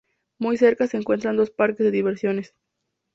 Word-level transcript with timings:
Muy 0.39 0.57
cerca 0.57 0.87
se 0.87 0.97
encuentran 0.97 1.37
dos 1.37 1.51
parques 1.51 1.83
de 1.85 1.91
diversiones. 1.91 2.55